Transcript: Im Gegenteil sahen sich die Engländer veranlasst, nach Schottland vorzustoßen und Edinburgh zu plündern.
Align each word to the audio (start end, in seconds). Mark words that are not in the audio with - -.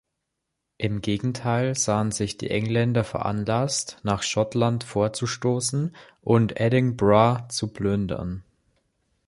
Im 0.79 1.01
Gegenteil 1.01 1.75
sahen 1.75 2.09
sich 2.11 2.35
die 2.35 2.49
Engländer 2.49 3.03
veranlasst, 3.03 3.99
nach 4.01 4.23
Schottland 4.23 4.83
vorzustoßen 4.83 5.95
und 6.21 6.59
Edinburgh 6.59 7.49
zu 7.49 7.67
plündern. 7.67 8.43